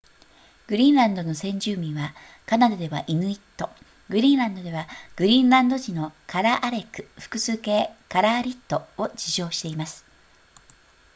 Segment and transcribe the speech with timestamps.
[0.65, 2.15] グリーンランドの先住民は
[2.47, 3.69] カナダではイヌイット
[4.09, 10.03] グリーンランドではグリーンランド人のカラアレク複数形カラアリットを自称しています